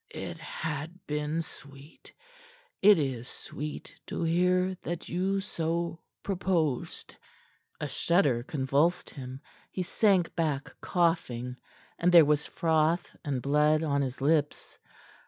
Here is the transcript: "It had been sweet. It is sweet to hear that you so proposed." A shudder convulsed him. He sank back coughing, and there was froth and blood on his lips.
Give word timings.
"It 0.15 0.39
had 0.39 1.05
been 1.05 1.43
sweet. 1.43 2.11
It 2.81 2.97
is 2.97 3.27
sweet 3.27 3.95
to 4.07 4.23
hear 4.23 4.75
that 4.81 5.09
you 5.09 5.41
so 5.41 6.01
proposed." 6.23 7.15
A 7.79 7.87
shudder 7.87 8.41
convulsed 8.41 9.11
him. 9.11 9.41
He 9.69 9.83
sank 9.83 10.35
back 10.35 10.73
coughing, 10.81 11.57
and 11.99 12.11
there 12.11 12.25
was 12.25 12.47
froth 12.47 13.15
and 13.23 13.43
blood 13.43 13.83
on 13.83 14.01
his 14.01 14.21
lips. 14.21 14.79